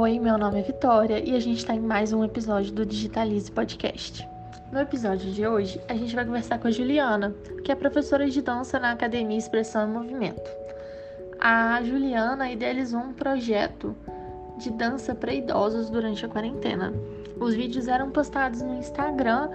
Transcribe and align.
Oi, 0.00 0.20
meu 0.20 0.38
nome 0.38 0.60
é 0.60 0.62
Vitória 0.62 1.18
e 1.18 1.34
a 1.34 1.40
gente 1.40 1.58
está 1.58 1.74
em 1.74 1.80
mais 1.80 2.12
um 2.12 2.22
episódio 2.22 2.72
do 2.72 2.86
Digitalize 2.86 3.50
Podcast. 3.50 4.24
No 4.70 4.78
episódio 4.78 5.32
de 5.32 5.44
hoje, 5.44 5.80
a 5.88 5.94
gente 5.94 6.14
vai 6.14 6.24
conversar 6.24 6.60
com 6.60 6.68
a 6.68 6.70
Juliana, 6.70 7.34
que 7.64 7.72
é 7.72 7.74
professora 7.74 8.30
de 8.30 8.40
dança 8.40 8.78
na 8.78 8.92
Academia 8.92 9.36
Expressão 9.36 9.88
e 9.88 9.92
Movimento. 9.92 10.48
A 11.40 11.82
Juliana 11.82 12.48
idealizou 12.48 13.00
um 13.00 13.12
projeto 13.12 13.92
de 14.56 14.70
dança 14.70 15.16
para 15.16 15.34
idosos 15.34 15.90
durante 15.90 16.24
a 16.24 16.28
quarentena. 16.28 16.94
Os 17.40 17.54
vídeos 17.54 17.88
eram 17.88 18.08
postados 18.12 18.62
no 18.62 18.78
Instagram 18.78 19.50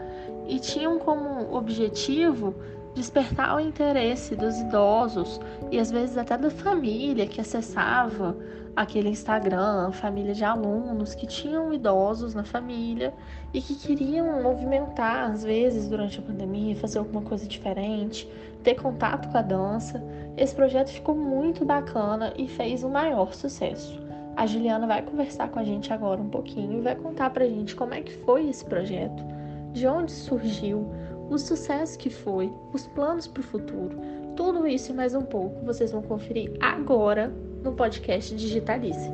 e 0.46 0.60
tinham 0.60 1.00
como 1.00 1.56
objetivo 1.56 2.54
despertar 2.94 3.56
o 3.56 3.60
interesse 3.60 4.36
dos 4.36 4.60
idosos 4.60 5.40
e 5.72 5.80
às 5.80 5.92
vezes 5.92 6.18
até 6.18 6.38
da 6.38 6.50
família 6.50 7.26
que 7.26 7.42
acessava 7.42 8.36
aquele 8.76 9.10
Instagram, 9.10 9.92
família 9.92 10.34
de 10.34 10.44
alunos 10.44 11.14
que 11.14 11.28
tinham 11.28 11.74
idosos 11.74 12.34
na 12.34 12.44
família 12.44 13.14
e 13.54 13.62
que 13.62 13.76
queriam 13.76 14.42
movimentar 14.42 15.32
às 15.32 15.44
vezes 15.44 15.88
durante 15.88 16.20
a 16.20 16.22
pandemia, 16.22 16.76
fazer 16.76 17.00
alguma 17.00 17.22
coisa 17.22 17.48
diferente, 17.48 18.28
ter 18.64 18.76
contato 18.76 19.30
com 19.30 19.38
a 19.38 19.42
dança. 19.42 20.04
Esse 20.36 20.56
projeto 20.56 20.90
ficou 20.90 21.16
muito 21.16 21.64
bacana 21.64 22.34
e 22.36 22.48
fez 22.48 22.84
o 22.84 22.90
maior 22.90 23.34
sucesso. 23.34 24.02
A 24.36 24.48
Juliana 24.48 24.88
vai 24.88 25.04
conversar 25.04 25.50
com 25.50 25.60
a 25.60 25.64
gente 25.64 25.94
agora 25.94 26.20
um 26.20 26.30
pouquinho 26.30 26.80
e 26.80 26.82
vai 26.82 26.96
contar 26.96 27.30
pra 27.30 27.46
gente 27.46 27.76
como 27.76 27.94
é 27.94 28.02
que 28.02 28.14
foi 28.26 28.50
esse 28.50 28.66
projeto, 28.66 29.24
de 29.72 29.86
onde 29.86 30.12
surgiu, 30.12 30.92
o 31.34 31.40
sucesso 31.40 31.98
que 31.98 32.12
foi, 32.12 32.54
os 32.72 32.86
planos 32.88 33.26
para 33.26 33.42
o 33.42 33.44
futuro. 33.44 33.98
Tudo 34.36 34.68
isso 34.68 34.92
e 34.92 34.94
mais 34.94 35.16
um 35.16 35.24
pouco 35.24 35.66
vocês 35.66 35.92
vão 35.92 36.02
conferir 36.02 36.56
agora 36.60 37.30
no 37.64 37.74
podcast 37.74 38.36
Digitalice. 38.36 39.10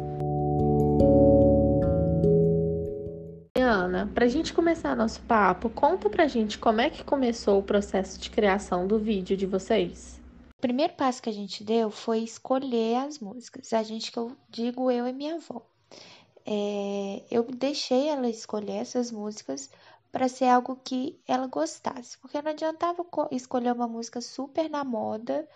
Ana, 3.55 4.09
para 4.13 4.25
a 4.25 4.27
gente 4.27 4.53
começar 4.53 4.95
nosso 4.95 5.21
papo, 5.21 5.69
conta 5.69 6.09
pra 6.09 6.27
gente 6.27 6.57
como 6.57 6.81
é 6.81 6.89
que 6.89 7.03
começou 7.03 7.59
o 7.59 7.63
processo 7.63 8.19
de 8.19 8.29
criação 8.29 8.85
do 8.85 8.99
vídeo 8.99 9.37
de 9.37 9.45
vocês. 9.45 10.19
O 10.57 10.61
primeiro 10.61 10.93
passo 10.93 11.21
que 11.21 11.29
a 11.29 11.33
gente 11.33 11.63
deu 11.63 11.89
foi 11.89 12.19
escolher 12.19 12.97
as 12.97 13.19
músicas. 13.19 13.71
A 13.71 13.81
gente 13.83 14.11
que 14.11 14.17
eu 14.17 14.33
digo 14.49 14.91
eu 14.91 15.07
e 15.07 15.13
minha 15.13 15.35
avó. 15.35 15.61
É, 16.45 17.23
eu 17.31 17.43
deixei 17.43 18.09
ela 18.09 18.27
escolher 18.27 18.77
essas 18.77 19.11
músicas 19.11 19.69
para 20.11 20.27
ser 20.27 20.45
algo 20.45 20.79
que 20.83 21.19
ela 21.27 21.47
gostasse, 21.47 22.17
porque 22.17 22.41
não 22.41 22.51
adiantava 22.51 23.05
escolher 23.31 23.73
uma 23.73 23.87
música 23.87 24.21
super 24.21 24.69
na 24.69 24.83
moda 24.83 25.47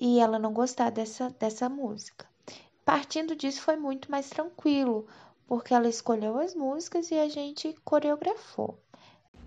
e 0.00 0.18
ela 0.18 0.38
não 0.38 0.52
gostar 0.52 0.90
dessa, 0.90 1.30
dessa 1.38 1.68
música. 1.68 2.26
Partindo 2.84 3.34
disso 3.34 3.60
foi 3.60 3.76
muito 3.76 4.10
mais 4.10 4.30
tranquilo, 4.30 5.06
porque 5.46 5.74
ela 5.74 5.88
escolheu 5.88 6.38
as 6.38 6.54
músicas 6.54 7.10
e 7.10 7.18
a 7.18 7.28
gente 7.28 7.74
coreografou. 7.84 8.78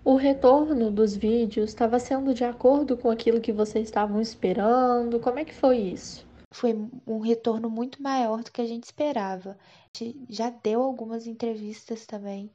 O 0.04 0.16
retorno 0.16 0.90
dos 0.90 1.16
vídeos 1.16 1.70
estava 1.70 2.00
sendo 2.00 2.34
de 2.34 2.44
acordo 2.44 2.98
com 2.98 3.10
aquilo 3.10 3.42
que 3.42 3.52
vocês 3.52 3.88
estavam 3.88 4.22
esperando? 4.22 5.20
Como 5.20 5.40
é 5.40 5.46
que 5.46 5.54
foi 5.54 5.78
isso? 5.78 6.26
Foi 6.52 6.76
um 7.06 7.20
retorno 7.20 7.70
muito 7.70 8.02
maior 8.02 8.42
do 8.42 8.52
que 8.52 8.62
a 8.62 8.66
gente 8.66 8.86
esperava. 8.86 9.52
A 9.52 9.98
gente 9.98 10.26
já 10.30 10.50
deu 10.50 10.82
algumas 10.82 11.28
entrevistas 11.28 12.06
também 12.06 12.50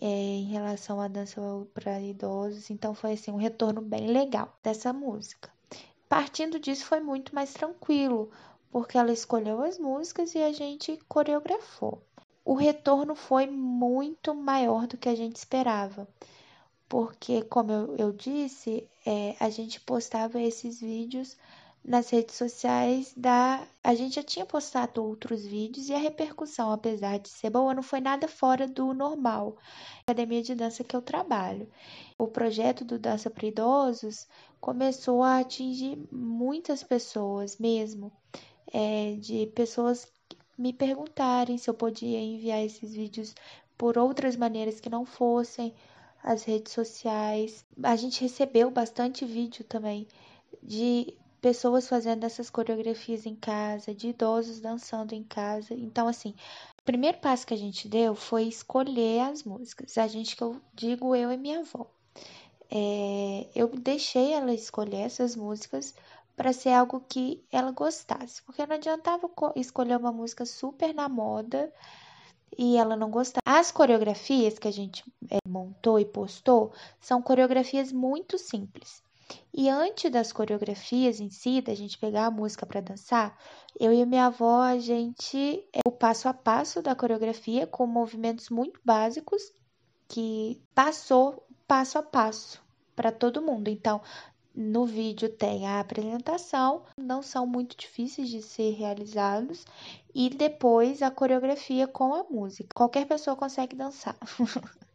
é, 0.00 0.06
em 0.06 0.44
relação 0.44 1.00
à 1.00 1.08
dança 1.08 1.40
para 1.74 2.00
idosos, 2.00 2.70
então 2.70 2.94
foi 2.94 3.12
assim 3.12 3.30
um 3.30 3.36
retorno 3.36 3.82
bem 3.82 4.06
legal 4.06 4.56
dessa 4.62 4.92
música. 4.92 5.50
Partindo 6.08 6.58
disso 6.58 6.86
foi 6.86 7.00
muito 7.00 7.34
mais 7.34 7.52
tranquilo, 7.52 8.30
porque 8.70 8.96
ela 8.96 9.12
escolheu 9.12 9.62
as 9.62 9.78
músicas 9.78 10.34
e 10.34 10.38
a 10.38 10.52
gente 10.52 10.98
coreografou. 11.08 12.02
O 12.44 12.54
retorno 12.54 13.14
foi 13.14 13.46
muito 13.46 14.34
maior 14.34 14.86
do 14.86 14.96
que 14.96 15.08
a 15.08 15.14
gente 15.14 15.36
esperava, 15.36 16.08
porque, 16.88 17.42
como 17.42 17.70
eu, 17.70 17.96
eu 17.96 18.12
disse, 18.12 18.88
é, 19.06 19.36
a 19.38 19.50
gente 19.50 19.80
postava 19.80 20.40
esses 20.40 20.80
vídeos 20.80 21.36
nas 21.84 22.10
redes 22.10 22.36
sociais 22.36 23.12
da. 23.16 23.66
A 23.82 23.94
gente 23.94 24.16
já 24.16 24.22
tinha 24.22 24.44
postado 24.44 25.02
outros 25.02 25.44
vídeos 25.44 25.88
e 25.88 25.94
a 25.94 25.98
repercussão, 25.98 26.70
apesar 26.70 27.18
de 27.18 27.28
ser 27.28 27.50
boa, 27.50 27.74
não 27.74 27.82
foi 27.82 28.00
nada 28.00 28.28
fora 28.28 28.68
do 28.68 28.92
normal. 28.92 29.56
Academia 30.02 30.42
de 30.42 30.54
dança 30.54 30.84
que 30.84 30.94
eu 30.94 31.02
trabalho. 31.02 31.68
O 32.18 32.26
projeto 32.28 32.84
do 32.84 32.98
Dança 32.98 33.30
para 33.30 33.46
Idosos 33.46 34.26
começou 34.60 35.22
a 35.22 35.38
atingir 35.38 35.98
muitas 36.12 36.82
pessoas 36.82 37.56
mesmo, 37.58 38.12
é, 38.72 39.16
de 39.18 39.46
pessoas 39.54 40.06
me 40.58 40.72
perguntarem 40.74 41.56
se 41.56 41.70
eu 41.70 41.74
podia 41.74 42.18
enviar 42.20 42.62
esses 42.62 42.92
vídeos 42.92 43.34
por 43.78 43.96
outras 43.96 44.36
maneiras 44.36 44.78
que 44.78 44.90
não 44.90 45.06
fossem 45.06 45.74
as 46.22 46.44
redes 46.44 46.74
sociais. 46.74 47.64
A 47.82 47.96
gente 47.96 48.20
recebeu 48.20 48.70
bastante 48.70 49.24
vídeo 49.24 49.64
também 49.64 50.06
de 50.62 51.14
pessoas 51.40 51.88
fazendo 51.88 52.24
essas 52.24 52.50
coreografias 52.50 53.26
em 53.26 53.34
casa, 53.34 53.94
de 53.94 54.08
idosos 54.08 54.60
dançando 54.60 55.14
em 55.14 55.24
casa. 55.24 55.74
Então, 55.74 56.06
assim, 56.06 56.34
o 56.78 56.82
primeiro 56.82 57.18
passo 57.18 57.46
que 57.46 57.54
a 57.54 57.58
gente 57.58 57.88
deu 57.88 58.14
foi 58.14 58.44
escolher 58.44 59.20
as 59.20 59.42
músicas. 59.44 59.96
A 59.98 60.06
gente 60.06 60.36
que 60.36 60.42
eu 60.42 60.60
digo 60.74 61.16
eu 61.16 61.32
e 61.32 61.36
minha 61.36 61.60
avó. 61.60 61.86
É, 62.70 63.48
eu 63.54 63.68
deixei 63.68 64.32
ela 64.32 64.52
escolher 64.52 65.00
essas 65.00 65.34
músicas 65.34 65.94
para 66.36 66.52
ser 66.52 66.70
algo 66.70 67.04
que 67.08 67.42
ela 67.50 67.72
gostasse, 67.72 68.42
porque 68.42 68.64
não 68.64 68.76
adiantava 68.76 69.28
escolher 69.56 69.96
uma 69.98 70.12
música 70.12 70.46
super 70.46 70.94
na 70.94 71.08
moda 71.08 71.72
e 72.56 72.76
ela 72.76 72.96
não 72.96 73.10
gostar. 73.10 73.40
As 73.44 73.70
coreografias 73.70 74.58
que 74.58 74.68
a 74.68 74.72
gente 74.72 75.04
é, 75.30 75.38
montou 75.46 75.98
e 75.98 76.04
postou 76.04 76.72
são 77.00 77.20
coreografias 77.20 77.92
muito 77.92 78.38
simples. 78.38 79.02
E 79.52 79.68
antes 79.68 80.10
das 80.10 80.32
coreografias 80.32 81.20
em 81.20 81.30
si, 81.30 81.60
da 81.60 81.74
gente 81.74 81.98
pegar 81.98 82.26
a 82.26 82.30
música 82.30 82.64
para 82.64 82.80
dançar, 82.80 83.36
eu 83.78 83.92
e 83.92 84.04
minha 84.04 84.26
avó, 84.26 84.60
a 84.60 84.78
gente 84.78 85.64
é 85.72 85.80
o 85.86 85.92
passo 85.92 86.28
a 86.28 86.34
passo 86.34 86.82
da 86.82 86.94
coreografia 86.94 87.66
com 87.66 87.86
movimentos 87.86 88.48
muito 88.48 88.80
básicos 88.84 89.42
que 90.08 90.60
passou 90.74 91.46
passo 91.66 91.98
a 91.98 92.02
passo 92.02 92.60
para 92.96 93.12
todo 93.12 93.42
mundo. 93.42 93.68
Então, 93.68 94.00
no 94.54 94.84
vídeo 94.84 95.28
tem 95.28 95.66
a 95.66 95.80
apresentação, 95.80 96.82
não 96.98 97.22
são 97.22 97.46
muito 97.46 97.76
difíceis 97.76 98.28
de 98.28 98.42
ser 98.42 98.72
realizados, 98.72 99.64
e 100.14 100.28
depois 100.28 101.02
a 101.02 101.10
coreografia 101.10 101.86
com 101.86 102.14
a 102.14 102.24
música. 102.24 102.68
Qualquer 102.74 103.06
pessoa 103.06 103.36
consegue 103.36 103.76
dançar. 103.76 104.16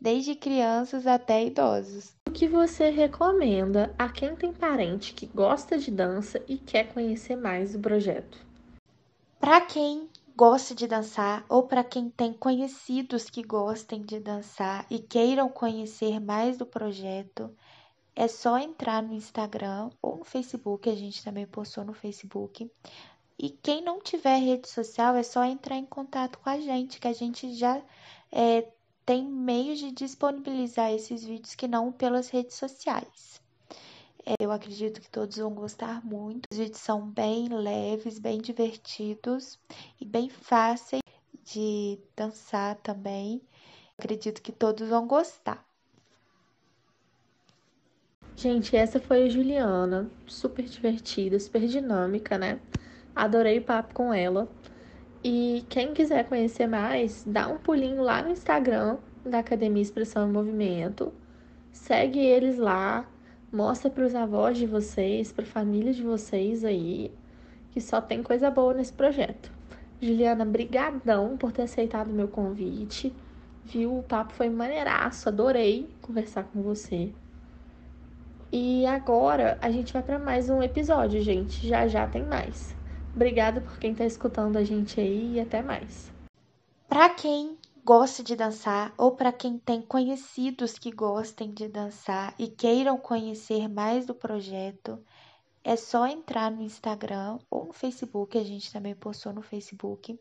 desde 0.00 0.34
crianças 0.34 1.06
até 1.06 1.44
idosos. 1.44 2.12
O 2.28 2.30
que 2.30 2.46
você 2.46 2.90
recomenda 2.90 3.94
a 3.98 4.06
quem 4.06 4.36
tem 4.36 4.52
parente 4.52 5.14
que 5.14 5.24
gosta 5.24 5.78
de 5.78 5.90
dança 5.90 6.44
e 6.46 6.58
quer 6.58 6.92
conhecer 6.92 7.34
mais 7.34 7.72
do 7.72 7.78
projeto? 7.78 8.38
Para 9.40 9.62
quem 9.62 10.10
gosta 10.36 10.74
de 10.74 10.86
dançar 10.86 11.42
ou 11.48 11.62
para 11.62 11.82
quem 11.82 12.10
tem 12.10 12.34
conhecidos 12.34 13.30
que 13.30 13.42
gostem 13.42 14.02
de 14.02 14.20
dançar 14.20 14.84
e 14.90 14.98
queiram 14.98 15.48
conhecer 15.48 16.20
mais 16.20 16.58
do 16.58 16.66
projeto, 16.66 17.50
é 18.14 18.28
só 18.28 18.58
entrar 18.58 19.02
no 19.02 19.14
Instagram 19.14 19.88
ou 20.02 20.18
no 20.18 20.24
Facebook, 20.24 20.86
a 20.86 20.94
gente 20.94 21.24
também 21.24 21.46
postou 21.46 21.82
no 21.82 21.94
Facebook. 21.94 22.70
E 23.38 23.48
quem 23.48 23.82
não 23.82 24.02
tiver 24.02 24.36
rede 24.36 24.68
social, 24.68 25.16
é 25.16 25.22
só 25.22 25.44
entrar 25.44 25.76
em 25.76 25.86
contato 25.86 26.38
com 26.40 26.50
a 26.50 26.60
gente, 26.60 27.00
que 27.00 27.08
a 27.08 27.14
gente 27.14 27.54
já 27.54 27.80
é, 28.30 28.68
tem 29.08 29.24
meios 29.24 29.78
de 29.78 29.90
disponibilizar 29.90 30.92
esses 30.92 31.24
vídeos 31.24 31.54
que 31.54 31.66
não 31.66 31.90
pelas 31.90 32.28
redes 32.28 32.56
sociais. 32.56 33.40
É, 34.26 34.34
eu 34.38 34.52
acredito 34.52 35.00
que 35.00 35.08
todos 35.08 35.38
vão 35.38 35.54
gostar 35.54 36.04
muito. 36.04 36.42
Os 36.52 36.58
vídeos 36.58 36.76
são 36.76 37.08
bem 37.08 37.48
leves, 37.48 38.18
bem 38.18 38.38
divertidos 38.38 39.58
e 39.98 40.04
bem 40.04 40.28
fáceis 40.28 41.00
de 41.42 41.98
dançar 42.14 42.76
também. 42.82 43.40
Acredito 43.96 44.42
que 44.42 44.52
todos 44.52 44.86
vão 44.86 45.06
gostar. 45.06 45.64
Gente, 48.36 48.76
essa 48.76 49.00
foi 49.00 49.22
a 49.22 49.28
Juliana, 49.30 50.10
super 50.26 50.66
divertida, 50.66 51.40
super 51.40 51.66
dinâmica, 51.66 52.36
né? 52.36 52.60
Adorei 53.16 53.58
o 53.58 53.64
papo 53.64 53.94
com 53.94 54.12
ela. 54.12 54.46
E 55.22 55.64
quem 55.68 55.92
quiser 55.92 56.28
conhecer 56.28 56.68
mais, 56.68 57.24
dá 57.26 57.48
um 57.48 57.58
pulinho 57.58 58.02
lá 58.02 58.22
no 58.22 58.30
Instagram 58.30 58.98
da 59.24 59.40
Academia 59.40 59.82
Expressão 59.82 60.28
e 60.28 60.32
Movimento. 60.32 61.12
Segue 61.72 62.20
eles 62.20 62.56
lá, 62.56 63.04
mostra 63.52 63.90
para 63.90 64.04
os 64.04 64.14
avós 64.14 64.56
de 64.56 64.66
vocês, 64.66 65.32
para 65.32 65.44
a 65.44 65.48
família 65.48 65.92
de 65.92 66.02
vocês 66.02 66.64
aí, 66.64 67.12
que 67.72 67.80
só 67.80 68.00
tem 68.00 68.22
coisa 68.22 68.50
boa 68.50 68.74
nesse 68.74 68.92
projeto. 68.92 69.52
Juliana, 70.00 70.44
brigadão 70.44 71.36
por 71.36 71.50
ter 71.50 71.62
aceitado 71.62 72.08
o 72.08 72.14
meu 72.14 72.28
convite. 72.28 73.12
Viu? 73.64 73.98
O 73.98 74.02
papo 74.02 74.32
foi 74.32 74.48
maneiraço, 74.48 75.28
adorei 75.28 75.90
conversar 76.00 76.44
com 76.44 76.62
você. 76.62 77.12
E 78.52 78.86
agora 78.86 79.58
a 79.60 79.70
gente 79.70 79.92
vai 79.92 80.02
para 80.02 80.18
mais 80.18 80.48
um 80.48 80.62
episódio, 80.62 81.20
gente. 81.20 81.66
Já 81.66 81.86
já 81.88 82.06
tem 82.06 82.24
mais. 82.24 82.77
Obrigada 83.14 83.60
por 83.60 83.78
quem 83.78 83.92
está 83.92 84.04
escutando 84.04 84.56
a 84.56 84.64
gente 84.64 85.00
aí 85.00 85.34
e 85.34 85.40
até 85.40 85.62
mais. 85.62 86.10
Para 86.88 87.10
quem 87.10 87.58
gosta 87.84 88.22
de 88.22 88.36
dançar 88.36 88.92
ou 88.96 89.12
para 89.12 89.32
quem 89.32 89.58
tem 89.58 89.80
conhecidos 89.80 90.78
que 90.78 90.90
gostem 90.90 91.52
de 91.52 91.68
dançar 91.68 92.34
e 92.38 92.48
queiram 92.48 92.98
conhecer 92.98 93.68
mais 93.68 94.06
do 94.06 94.14
projeto, 94.14 95.02
é 95.64 95.76
só 95.76 96.06
entrar 96.06 96.50
no 96.50 96.62
Instagram 96.62 97.38
ou 97.50 97.66
no 97.66 97.72
Facebook, 97.72 98.38
a 98.38 98.44
gente 98.44 98.72
também 98.72 98.94
postou 98.94 99.32
no 99.32 99.42
Facebook. 99.42 100.18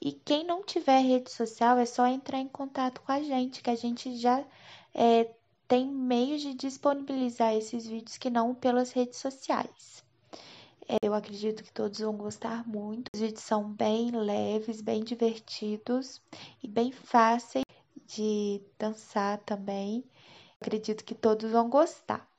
E 0.00 0.12
quem 0.12 0.44
não 0.44 0.64
tiver 0.64 1.00
rede 1.00 1.30
social, 1.30 1.78
é 1.78 1.86
só 1.86 2.06
entrar 2.06 2.38
em 2.38 2.48
contato 2.48 3.00
com 3.00 3.12
a 3.12 3.22
gente, 3.22 3.62
que 3.62 3.70
a 3.70 3.76
gente 3.76 4.16
já 4.16 4.44
é, 4.92 5.32
tem 5.68 5.86
meios 5.86 6.42
de 6.42 6.54
disponibilizar 6.54 7.54
esses 7.54 7.86
vídeos 7.86 8.18
que 8.18 8.28
não 8.28 8.54
pelas 8.54 8.90
redes 8.90 9.18
sociais. 9.18 10.04
É, 10.88 10.96
eu 11.02 11.14
acredito 11.14 11.62
que 11.62 11.72
todos 11.72 12.00
vão 12.00 12.16
gostar 12.16 12.66
muito. 12.66 13.08
Os 13.14 13.20
vídeos 13.20 13.42
são 13.42 13.72
bem 13.72 14.10
leves, 14.10 14.80
bem 14.80 15.02
divertidos 15.02 16.20
e 16.62 16.68
bem 16.68 16.92
fáceis 16.92 17.64
de 18.06 18.60
dançar 18.78 19.38
também. 19.38 20.04
Acredito 20.60 21.04
que 21.04 21.14
todos 21.14 21.50
vão 21.50 21.68
gostar. 21.68 22.31